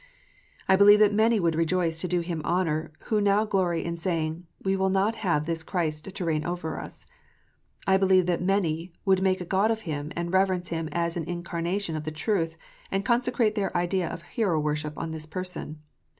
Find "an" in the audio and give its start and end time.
11.17-11.25